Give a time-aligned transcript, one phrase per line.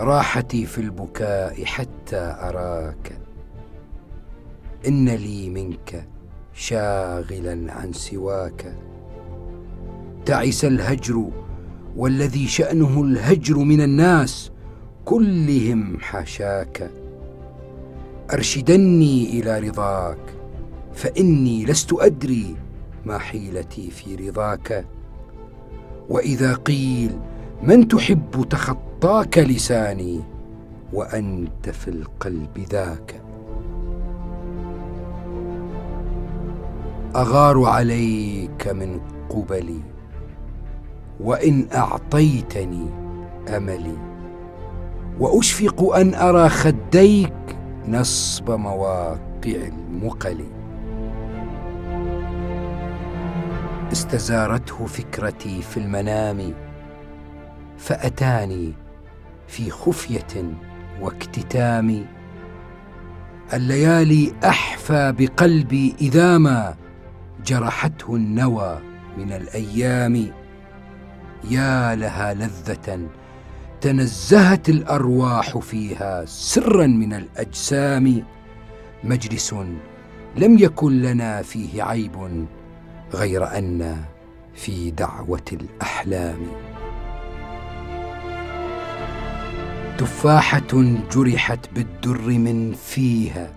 [0.00, 3.18] راحتي في البكاء حتى أراك.
[4.88, 6.08] إن لي منك
[6.54, 8.76] شاغلا عن سواك.
[10.26, 11.30] تعس الهجر
[11.96, 14.50] والذي شأنه الهجر من الناس
[15.04, 16.90] كلهم حاشاك
[18.32, 20.34] أرشدني إلى رضاك
[20.94, 22.56] فإني لست أدري
[23.06, 24.86] ما حيلتي في رضاك.
[26.08, 27.18] وإذا قيل
[27.62, 28.46] من تحب
[29.04, 30.20] تخطاك لساني
[30.92, 33.22] وأنت في القلب ذاك.
[37.16, 39.80] أغار عليك من قبلي
[41.20, 42.86] وإن أعطيتني
[43.56, 43.96] أملي.
[45.20, 47.56] وأشفق أن أرى خديك
[47.88, 50.44] نصب مواقع المقل.
[53.92, 56.54] استزارته فكرتي في المنام
[57.78, 58.83] فأتاني
[59.48, 60.54] في خفية
[61.00, 62.06] واكتتام.
[63.52, 66.74] الليالي أحفى بقلبي اذا ما
[67.46, 68.78] جرحته النوى
[69.18, 70.30] من الأيام.
[71.50, 73.08] يا لها لذة
[73.80, 78.24] تنزهت الأرواح فيها سرا من الأجسام.
[79.04, 79.54] مجلس
[80.36, 82.46] لم يكن لنا فيه عيب
[83.14, 84.04] غير أن
[84.54, 86.46] في دعوة الأحلام.
[89.98, 93.52] تفاحة جرحت بالدر من فيها.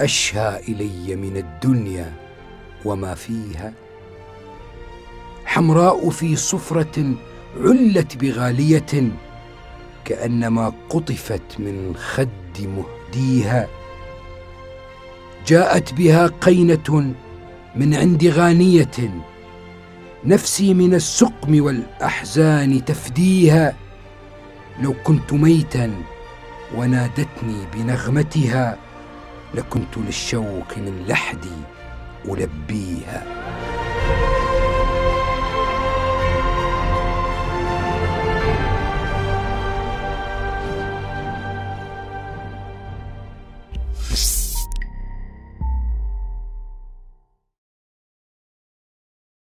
[0.00, 2.12] أشهى إلي من الدنيا
[2.84, 3.72] وما فيها.
[5.44, 7.14] حمراء في صفرة
[7.60, 9.12] علت بغالية
[10.04, 12.28] كأنما قطفت من خد
[12.58, 13.68] مهديها.
[15.46, 17.14] جاءت بها قينة
[17.76, 19.22] من عند غانية.
[20.24, 23.83] نفسي من السقم والأحزان تفديها.
[24.80, 26.02] لو كنت ميتا
[26.74, 28.78] ونادتني بنغمتها
[29.54, 31.56] لكنت للشوق من لحدي
[32.28, 33.22] ألبيها.